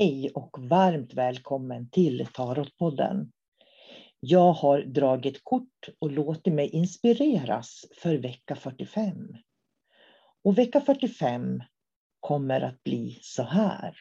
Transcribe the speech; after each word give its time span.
Hej 0.00 0.30
och 0.34 0.56
varmt 0.60 1.14
välkommen 1.14 1.90
till 1.90 2.26
Tarotpodden. 2.34 3.32
Jag 4.20 4.52
har 4.52 4.80
dragit 4.80 5.44
kort 5.44 5.88
och 5.98 6.10
låtit 6.10 6.54
mig 6.54 6.68
inspireras 6.68 7.84
för 8.02 8.14
vecka 8.14 8.56
45. 8.56 9.36
Och 10.44 10.58
vecka 10.58 10.80
45 10.80 11.62
kommer 12.20 12.60
att 12.60 12.82
bli 12.82 13.18
så 13.22 13.42
här. 13.42 13.96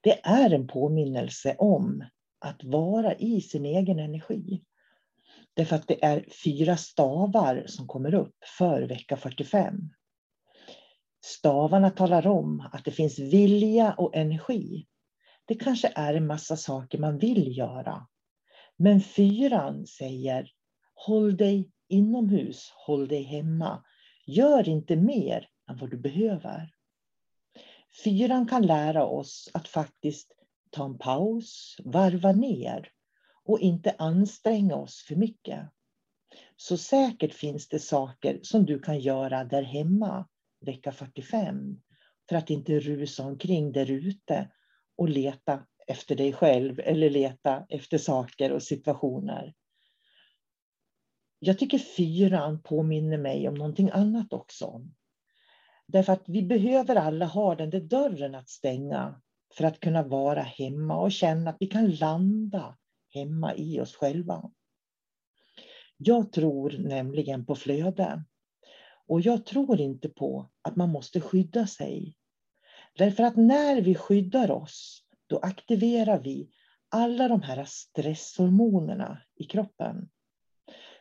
Det 0.00 0.20
är 0.22 0.50
en 0.50 0.66
påminnelse 0.66 1.56
om 1.58 2.04
att 2.38 2.64
vara 2.64 3.14
i 3.14 3.40
sin 3.40 3.66
egen 3.66 3.98
energi. 3.98 4.64
Därför 5.54 5.76
att 5.76 5.88
det 5.88 6.04
är 6.04 6.26
fyra 6.44 6.76
stavar 6.76 7.64
som 7.66 7.86
kommer 7.86 8.14
upp 8.14 8.36
för 8.58 8.82
vecka 8.82 9.16
45. 9.16 9.74
Stavarna 11.24 11.90
talar 11.90 12.26
om 12.26 12.68
att 12.72 12.84
det 12.84 12.90
finns 12.90 13.18
vilja 13.18 13.92
och 13.92 14.16
energi. 14.16 14.86
Det 15.52 15.58
kanske 15.58 15.92
är 15.94 16.14
en 16.14 16.26
massa 16.26 16.56
saker 16.56 16.98
man 16.98 17.18
vill 17.18 17.58
göra. 17.58 18.06
Men 18.76 19.00
fyran 19.00 19.86
säger 19.86 20.50
håll 20.94 21.36
dig 21.36 21.70
inomhus, 21.88 22.72
håll 22.86 23.08
dig 23.08 23.22
hemma. 23.22 23.84
Gör 24.26 24.68
inte 24.68 24.96
mer 24.96 25.48
än 25.70 25.76
vad 25.76 25.90
du 25.90 25.96
behöver. 25.96 26.70
Fyran 28.04 28.48
kan 28.48 28.66
lära 28.66 29.06
oss 29.06 29.50
att 29.54 29.68
faktiskt 29.68 30.32
ta 30.70 30.84
en 30.84 30.98
paus, 30.98 31.76
varva 31.84 32.32
ner 32.32 32.88
och 33.44 33.60
inte 33.60 33.94
anstränga 33.98 34.74
oss 34.74 35.04
för 35.08 35.16
mycket. 35.16 35.68
Så 36.56 36.76
säkert 36.76 37.34
finns 37.34 37.68
det 37.68 37.78
saker 37.78 38.38
som 38.42 38.66
du 38.66 38.78
kan 38.78 39.00
göra 39.00 39.44
där 39.44 39.62
hemma 39.62 40.28
vecka 40.60 40.92
45 40.92 41.80
för 42.28 42.36
att 42.36 42.50
inte 42.50 42.80
rusa 42.80 43.24
omkring 43.24 43.72
där 43.72 43.90
ute 43.90 44.48
och 45.02 45.08
leta 45.08 45.66
efter 45.86 46.16
dig 46.16 46.32
själv 46.32 46.80
eller 46.80 47.10
leta 47.10 47.66
efter 47.68 47.98
saker 47.98 48.52
och 48.52 48.62
situationer. 48.62 49.54
Jag 51.38 51.58
tycker 51.58 51.78
fyran 51.78 52.62
påminner 52.62 53.18
mig 53.18 53.48
om 53.48 53.54
någonting 53.54 53.90
annat 53.90 54.32
också. 54.32 54.86
Därför 55.86 56.12
att 56.12 56.28
vi 56.28 56.42
behöver 56.42 56.96
alla 56.96 57.26
ha 57.26 57.54
den 57.54 57.70
där 57.70 57.80
dörren 57.80 58.34
att 58.34 58.48
stänga 58.48 59.20
för 59.54 59.64
att 59.64 59.80
kunna 59.80 60.02
vara 60.02 60.42
hemma 60.42 60.96
och 60.96 61.12
känna 61.12 61.50
att 61.50 61.56
vi 61.60 61.66
kan 61.66 61.90
landa 61.90 62.78
hemma 63.14 63.54
i 63.54 63.80
oss 63.80 63.96
själva. 63.96 64.50
Jag 65.96 66.32
tror 66.32 66.70
nämligen 66.78 67.46
på 67.46 67.54
flöde. 67.54 68.24
Och 69.06 69.20
jag 69.20 69.46
tror 69.46 69.80
inte 69.80 70.08
på 70.08 70.50
att 70.62 70.76
man 70.76 70.88
måste 70.90 71.20
skydda 71.20 71.66
sig. 71.66 72.16
Därför 72.94 73.22
att 73.22 73.36
när 73.36 73.80
vi 73.80 73.94
skyddar 73.94 74.50
oss, 74.50 75.01
då 75.32 75.38
aktiverar 75.38 76.18
vi 76.18 76.50
alla 76.88 77.28
de 77.28 77.42
här 77.42 77.64
stresshormonerna 77.64 79.22
i 79.34 79.44
kroppen. 79.44 80.10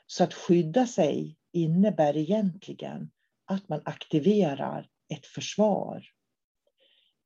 Så 0.05 0.23
att 0.23 0.33
skydda 0.33 0.87
sig 0.87 1.37
innebär 1.51 2.17
egentligen 2.17 3.11
att 3.45 3.69
man 3.69 3.81
aktiverar 3.85 4.89
ett 5.13 5.25
försvar. 5.25 6.05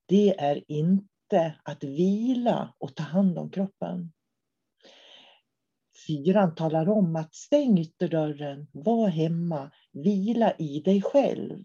Det 0.06 0.40
är 0.40 0.72
inte 0.72 1.56
att 1.64 1.84
vila 1.84 2.74
och 2.78 2.96
ta 2.96 3.04
hand 3.04 3.38
om 3.38 3.52
kroppen. 3.52 4.14
Fyran 6.08 6.56
talar 6.56 6.90
om 6.90 7.16
att 7.16 7.36
stäng 7.36 7.80
ytterdörren, 7.80 8.68
var 8.72 9.08
hemma, 9.08 9.72
vila 9.92 10.56
i 10.58 10.80
dig 10.80 11.02
själv. 11.02 11.64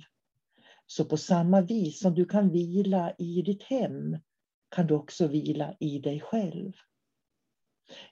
Så 0.86 1.04
på 1.04 1.16
samma 1.16 1.60
vis 1.60 2.00
som 2.00 2.14
du 2.14 2.24
kan 2.24 2.50
vila 2.50 3.14
i 3.18 3.42
ditt 3.42 3.62
hem 3.62 4.18
kan 4.70 4.86
du 4.86 4.94
också 4.94 5.26
vila 5.26 5.76
i 5.80 5.98
dig 5.98 6.20
själv. 6.20 6.72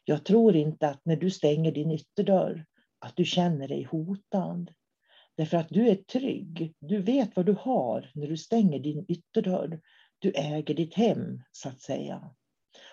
Jag 0.05 0.25
tror 0.25 0.57
inte 0.57 0.89
att 0.89 1.05
när 1.05 1.17
du 1.17 1.31
stänger 1.31 1.73
din 1.73 1.91
ytterdörr 1.91 2.67
att 2.99 3.17
du 3.17 3.25
känner 3.25 3.69
dig 3.69 3.83
hotad. 3.83 4.73
Därför 5.37 5.57
att 5.57 5.69
du 5.69 5.89
är 5.89 5.95
trygg. 5.95 6.75
Du 6.81 7.03
vet 7.03 7.37
vad 7.37 7.47
du 7.47 7.53
har 7.53 8.11
när 8.15 8.27
du 8.27 8.37
stänger 8.37 8.79
din 8.79 9.05
ytterdörr. 9.09 9.81
Du 10.19 10.33
äger 10.35 10.75
ditt 10.75 10.95
hem, 10.95 11.43
så 11.53 11.69
att 11.69 11.81
säga. 11.81 12.35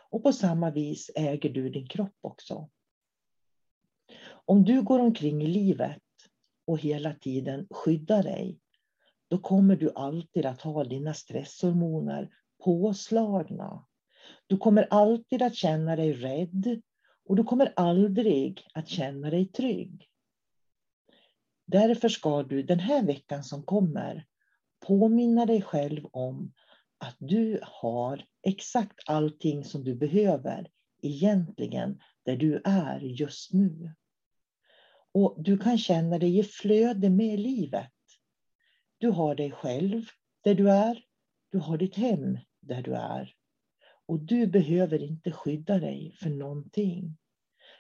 Och 0.10 0.24
på 0.24 0.34
samma 0.34 0.72
vis 0.72 1.12
äger 1.16 1.50
du 1.50 1.70
din 1.70 1.88
kropp 1.88 2.18
också. 2.22 2.70
Om 4.28 4.64
du 4.64 4.82
går 4.82 5.00
omkring 5.00 5.44
i 5.44 5.48
livet 5.48 6.02
och 6.68 6.80
hela 6.80 7.14
tiden 7.14 7.68
skyddar 7.70 8.24
dig, 8.24 8.60
då 9.28 9.38
kommer 9.38 9.76
du 9.76 9.92
alltid 9.96 10.46
att 10.46 10.62
ha 10.62 10.84
dina 10.84 11.14
stresshormoner 11.14 12.30
påslagna. 12.66 13.86
Du 14.48 14.58
kommer 14.58 14.88
alltid 14.90 15.42
att 15.42 15.56
känna 15.56 15.96
dig 15.96 16.14
rädd 16.14 16.82
och 17.26 17.36
du 17.36 17.44
kommer 17.44 17.74
aldrig 17.76 18.68
att 18.74 18.88
känna 18.88 19.30
dig 19.30 19.46
trygg. 19.46 20.10
Därför 21.66 22.10
ska 22.10 22.44
du 22.44 22.64
den 22.64 22.80
här 22.80 23.06
veckan 23.06 23.44
som 23.44 23.64
kommer 23.64 24.26
påminna 24.88 25.46
dig 25.46 25.62
själv 25.62 26.06
om 26.12 26.54
att 26.98 27.16
du 27.20 27.60
har 27.64 28.26
exakt 28.44 29.00
allting 29.06 29.64
som 29.64 29.84
du 29.84 29.96
behöver 29.96 30.70
egentligen 31.02 32.02
där 32.24 32.36
du 32.36 32.62
är 32.66 33.00
just 33.00 33.54
nu. 33.54 33.94
Och 35.12 35.36
du 35.38 35.58
kan 35.58 35.78
känna 35.78 36.20
dig 36.20 36.40
i 36.40 36.44
flöde 36.44 37.10
med 37.10 37.40
livet. 37.40 37.92
Du 38.98 39.10
har 39.10 39.36
dig 39.36 39.52
själv 39.52 40.06
där 40.44 40.56
du 40.56 40.72
är. 40.72 41.04
Du 41.52 41.60
har 41.60 41.78
ditt 41.78 41.96
hem 41.96 42.38
där 42.66 42.82
du 42.82 42.96
är. 42.96 43.34
Och 44.08 44.20
du 44.20 44.48
behöver 44.48 45.02
inte 45.04 45.32
skydda 45.32 45.80
dig 45.80 46.16
för 46.20 46.30
någonting. 46.30 47.18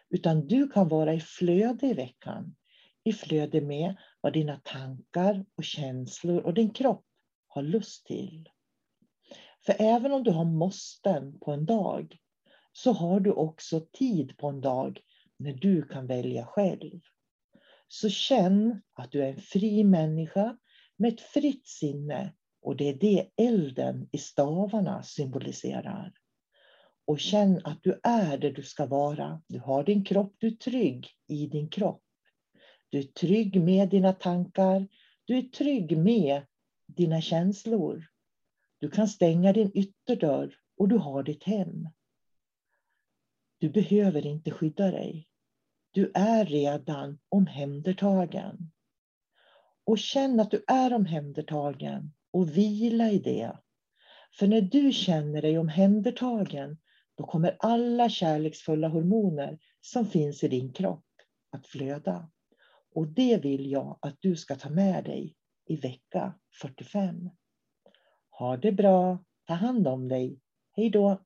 Utan 0.09 0.47
du 0.47 0.67
kan 0.67 0.87
vara 0.87 1.13
i 1.13 1.19
flöde 1.19 1.87
i 1.87 1.93
veckan. 1.93 2.55
I 3.03 3.13
flöde 3.13 3.61
med 3.61 3.95
vad 4.21 4.33
dina 4.33 4.61
tankar 4.63 5.45
och 5.55 5.63
känslor 5.63 6.41
och 6.41 6.53
din 6.53 6.69
kropp 6.69 7.05
har 7.47 7.61
lust 7.61 8.05
till. 8.05 8.49
För 9.65 9.75
även 9.79 10.11
om 10.11 10.23
du 10.23 10.31
har 10.31 10.45
måsten 10.45 11.39
på 11.39 11.51
en 11.51 11.65
dag 11.65 12.17
så 12.71 12.91
har 12.91 13.19
du 13.19 13.31
också 13.31 13.79
tid 13.79 14.37
på 14.37 14.47
en 14.47 14.61
dag 14.61 15.01
när 15.37 15.53
du 15.53 15.87
kan 15.87 16.07
välja 16.07 16.45
själv. 16.45 17.01
Så 17.87 18.09
känn 18.09 18.81
att 18.93 19.11
du 19.11 19.23
är 19.23 19.29
en 19.29 19.41
fri 19.41 19.83
människa 19.83 20.57
med 20.97 21.13
ett 21.13 21.21
fritt 21.21 21.67
sinne 21.67 22.33
och 22.65 22.75
det 22.75 22.89
är 22.89 22.93
det 22.93 23.29
elden 23.35 24.09
i 24.11 24.17
stavarna 24.17 25.03
symboliserar. 25.03 26.13
Och 27.05 27.19
känn 27.19 27.61
att 27.63 27.83
du 27.83 27.99
är 28.03 28.37
det 28.37 28.51
du 28.51 28.63
ska 28.63 28.85
vara. 28.85 29.41
Du 29.47 29.59
har 29.59 29.83
din 29.83 30.05
kropp, 30.05 30.35
du 30.37 30.47
är 30.47 30.51
trygg 30.51 31.07
i 31.27 31.47
din 31.47 31.69
kropp. 31.69 32.03
Du 32.89 32.99
är 32.99 33.03
trygg 33.03 33.61
med 33.61 33.89
dina 33.89 34.13
tankar. 34.13 34.87
Du 35.25 35.37
är 35.37 35.41
trygg 35.41 35.97
med 35.97 36.41
dina 36.87 37.21
känslor. 37.21 38.07
Du 38.79 38.89
kan 38.89 39.07
stänga 39.07 39.53
din 39.53 39.71
ytterdörr 39.73 40.55
och 40.77 40.87
du 40.87 40.97
har 40.97 41.23
ditt 41.23 41.43
hem. 41.43 41.89
Du 43.57 43.69
behöver 43.69 44.25
inte 44.25 44.51
skydda 44.51 44.91
dig. 44.91 45.27
Du 45.91 46.11
är 46.13 46.45
redan 46.45 47.19
omhändertagen. 47.29 48.71
Och 49.83 49.99
känn 49.99 50.39
att 50.39 50.51
du 50.51 50.63
är 50.67 50.93
omhändertagen 50.93 52.14
och 52.35 52.57
vila 52.57 53.11
i 53.11 53.19
det. 53.19 53.57
För 54.39 54.47
när 54.47 54.61
du 54.61 54.91
känner 54.91 55.41
dig 55.41 55.59
omhändertagen, 55.59 56.77
då 57.17 57.25
kommer 57.25 57.57
alla 57.59 58.09
kärleksfulla 58.09 58.87
hormoner 58.87 59.59
som 59.81 60.05
finns 60.05 60.43
i 60.43 60.47
din 60.47 60.73
kropp 60.73 61.05
att 61.51 61.67
flöda. 61.67 62.31
Och 62.95 63.07
det 63.07 63.37
vill 63.37 63.71
jag 63.71 63.99
att 64.01 64.17
du 64.19 64.35
ska 64.35 64.55
ta 64.55 64.69
med 64.69 65.03
dig 65.03 65.35
i 65.67 65.75
vecka 65.75 66.33
45. 66.61 67.29
Ha 68.29 68.57
det 68.57 68.71
bra, 68.71 69.23
ta 69.47 69.53
hand 69.53 69.87
om 69.87 70.07
dig. 70.07 70.39
Hej 70.75 70.89
då! 70.89 71.25